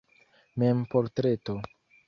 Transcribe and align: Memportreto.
Memportreto. 0.59 1.53